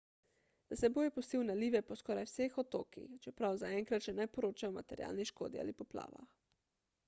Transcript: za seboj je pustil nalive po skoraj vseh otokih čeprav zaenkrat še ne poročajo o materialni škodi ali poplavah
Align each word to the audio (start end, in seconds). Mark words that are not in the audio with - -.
za 0.69 0.77
seboj 0.79 1.03
je 1.07 1.11
pustil 1.17 1.43
nalive 1.49 1.81
po 1.89 1.97
skoraj 1.99 2.25
vseh 2.31 2.57
otokih 2.63 3.11
čeprav 3.27 3.61
zaenkrat 3.65 4.09
še 4.09 4.17
ne 4.21 4.27
poročajo 4.39 4.73
o 4.75 4.79
materialni 4.81 5.31
škodi 5.35 5.63
ali 5.65 5.81
poplavah 5.83 6.33